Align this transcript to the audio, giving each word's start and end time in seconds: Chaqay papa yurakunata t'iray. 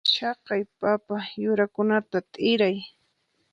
Chaqay 0.13 0.63
papa 0.79 1.17
yurakunata 1.41 2.17
t'iray. 2.31 2.77